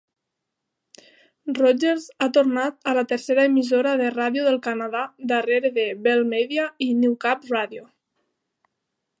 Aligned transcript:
Rogers 1.57 2.07
ha 2.21 2.29
tornat 2.37 2.89
a 2.91 2.95
la 2.99 3.03
tercera 3.13 3.45
emissora 3.51 3.93
de 4.01 4.09
ràdio 4.15 4.47
del 4.49 4.59
Canadà 4.69 5.05
darrere 5.33 5.71
de 5.79 5.87
Bell 6.09 6.27
Media 6.35 6.67
i 6.89 6.93
Newcap 7.05 7.51
Radio. 7.55 7.87